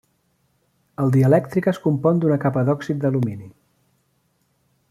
El 1.03 1.13
dielèctric 1.15 1.69
es 1.73 1.81
compon 1.85 2.23
d'una 2.23 2.39
capa 2.47 2.67
d'òxid 2.71 3.05
d'alumini. 3.05 3.51